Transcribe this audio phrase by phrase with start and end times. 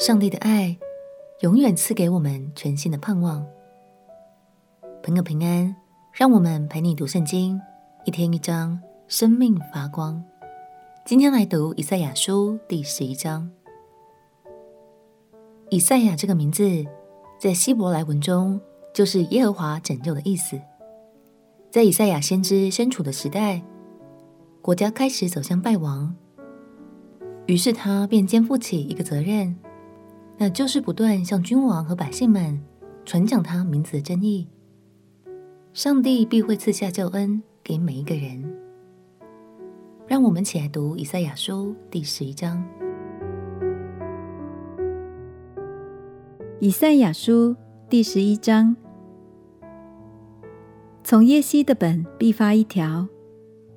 [0.00, 0.74] 上帝的爱
[1.40, 3.46] 永远赐给我们全新的盼望。
[5.02, 5.76] 朋友平安，
[6.14, 7.60] 让我们陪你读圣经，
[8.06, 10.24] 一天一章，生命发光。
[11.04, 13.50] 今天来读以赛亚书第十一章。
[15.68, 16.82] 以赛亚这个名字，
[17.38, 18.58] 在希伯来文中
[18.94, 20.58] 就是耶和华拯救的意思。
[21.70, 23.60] 在以赛亚先知身处的时代，
[24.62, 26.16] 国家开始走向败亡，
[27.44, 29.54] 于是他便肩负起一个责任。
[30.42, 32.58] 那就是不断向君王和百姓们
[33.04, 34.48] 传讲他名字的真意，
[35.74, 38.42] 上帝必会赐下救恩给每一个人。
[40.06, 42.64] 让我们起来读以赛亚书第十一章。
[46.58, 47.54] 以赛亚书
[47.90, 48.74] 第十一章：
[51.04, 53.06] 从耶西的本必发一条，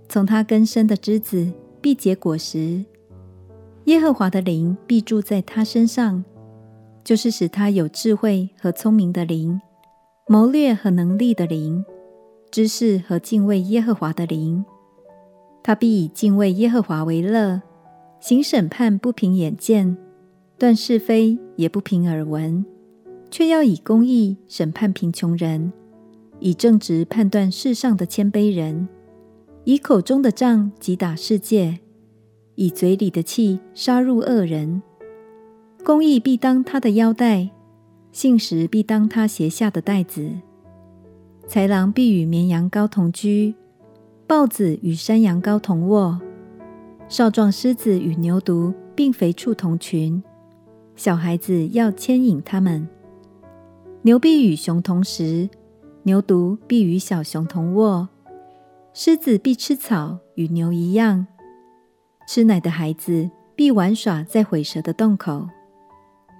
[0.07, 1.51] 从他根生的枝子
[1.81, 2.85] 必结果实。
[3.83, 6.23] 耶和华的灵必住在他身上。
[7.03, 9.59] 就是使他有智慧和聪明的灵，
[10.27, 11.83] 谋略和能力的灵，
[12.49, 14.63] 知识和敬畏耶和华的灵。
[15.61, 17.61] 他必以敬畏耶和华为乐，
[18.21, 19.97] 行审判不凭眼见，
[20.57, 22.65] 断是非也不凭耳闻，
[23.29, 25.73] 却要以公义审判贫穷人，
[26.39, 28.87] 以正直判断世上的谦卑人，
[29.65, 31.79] 以口中的杖击打世界，
[32.55, 34.81] 以嘴里的气杀入恶人。
[35.85, 37.49] 公义必当他的腰带，
[38.13, 40.31] 信实必当他鞋下的带子。
[41.45, 43.53] 豺狼必与绵羊羔同居，
[44.25, 46.21] 豹子与山羊羔同卧，
[47.09, 50.23] 少壮狮子与牛犊并肥畜同群。
[50.95, 52.87] 小孩子要牵引他们。
[54.03, 55.49] 牛必与熊同食，
[56.03, 58.07] 牛犊必与小熊同卧。
[58.93, 61.27] 狮子必吃草，与牛一样。
[62.25, 65.49] 吃奶的孩子必玩耍在毁蛇的洞口。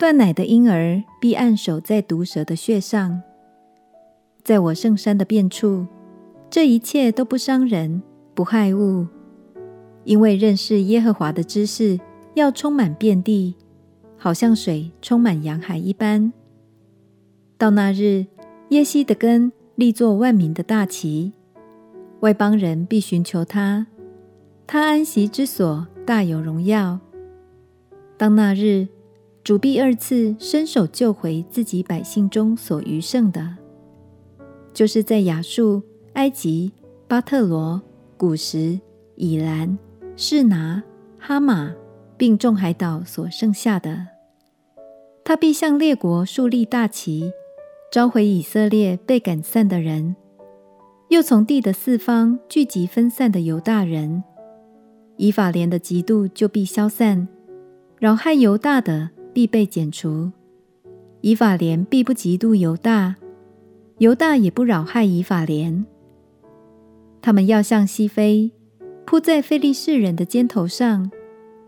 [0.04, 3.22] 断奶的婴儿必按手在毒蛇的穴上，
[4.44, 5.88] 在我圣山的遍处，
[6.50, 8.04] 这一切都不伤人，
[8.34, 9.08] 不害物，
[10.04, 11.98] 因为认识耶和华的知识
[12.34, 13.56] 要充满遍地，
[14.18, 16.34] 好像水充满洋海一般。
[17.58, 18.26] 到那日，
[18.72, 21.32] 耶西的根立作万民的大旗，
[22.20, 23.88] 外邦人必寻求他，
[24.68, 27.00] 他安息之所大有荣耀。
[28.18, 28.90] 当那日，
[29.44, 33.58] 主必二次伸手救回自己百姓中所余剩的，
[34.74, 35.84] 就是在亚述、
[36.14, 36.72] 埃及、
[37.10, 37.82] 巴特罗、
[38.16, 38.80] 古实、
[39.18, 39.78] 以兰、
[40.16, 40.82] 示拿、
[41.20, 41.76] 哈马，
[42.16, 44.08] 并众海岛所剩下的。
[45.26, 47.30] 他必向列国竖立大旗，
[47.92, 50.16] 召回以色列被赶散的人，
[51.10, 54.24] 又从地的四方聚集分散的犹大人。
[55.18, 57.28] 以法莲的嫉妒就必消散，
[58.00, 59.10] 扰害犹大的。
[59.34, 60.32] 必被剪除，
[61.22, 63.16] 以法莲必不嫉妒犹大，
[63.98, 65.86] 犹大也不扰害以法莲。
[67.22, 68.52] 他们要向西飞，
[69.06, 71.10] 扑在非利士人的肩头上，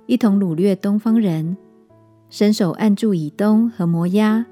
[0.06, 1.58] 一同掳掠东方人，
[2.30, 4.46] 伸手按住以东和摩押，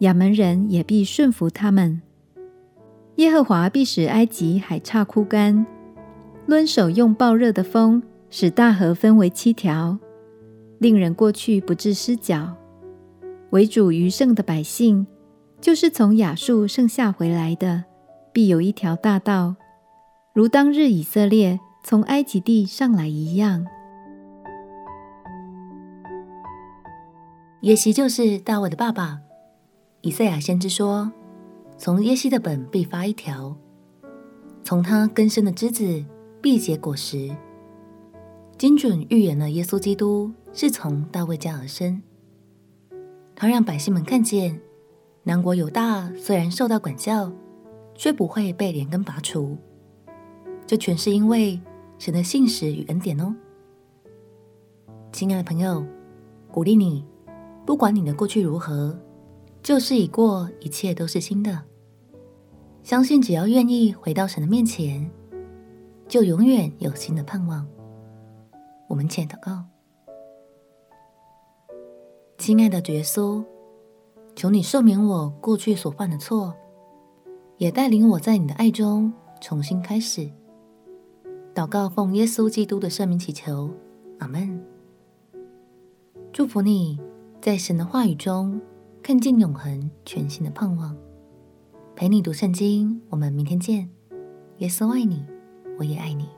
[0.00, 2.02] 亚门人也必顺服他们。
[3.16, 5.66] 耶和华必使埃及海岔枯干，
[6.46, 9.98] 抡手用暴热的风，使大河分为七条。
[10.78, 12.56] 令人过去不致失脚，
[13.50, 15.06] 为主余剩的百姓，
[15.60, 17.84] 就是从亚述剩下回来的，
[18.32, 19.56] 必有一条大道，
[20.32, 23.66] 如当日以色列从埃及地上来一样。
[27.62, 29.18] 耶西就是大卫的爸爸。
[30.02, 31.10] 以赛亚先知说
[31.76, 33.56] ：“从耶西的本必发一条，
[34.62, 36.04] 从他根生的枝子
[36.40, 37.34] 必结果实。”
[38.56, 42.02] 精准预言了耶稣基督是从大卫家而生。
[43.36, 44.60] 他让百姓们看见，
[45.22, 47.32] 南国犹大虽然受到管教，
[47.94, 49.56] 却不会被连根拔除。
[50.66, 51.60] 这全是因为
[51.96, 53.32] 神的信实与恩典哦。
[55.12, 55.86] 亲爱的朋友，
[56.50, 57.04] 鼓励你，
[57.64, 58.98] 不管你的过去如何，
[59.62, 61.62] 旧事已过，一切都是新的。
[62.82, 65.08] 相信只要愿意回到神的面前，
[66.08, 67.64] 就永远有新的盼望。
[68.88, 69.64] 我们前祷告，
[72.38, 73.44] 亲爱的耶稣，
[74.36, 76.54] 求你赦免我过去所犯的错，
[77.56, 80.30] 也带领我在你的爱中重新开始。
[81.52, 83.68] 祷告奉耶稣基督的圣名祈求，
[84.20, 84.64] 阿门。
[86.32, 86.98] 祝福你
[87.40, 88.60] 在神的话语中
[89.02, 90.96] 看见永恒全新的盼望。
[91.96, 93.90] 陪你读圣经，我们明天见。
[94.58, 95.24] 耶稣爱你，
[95.76, 96.28] 我也爱你。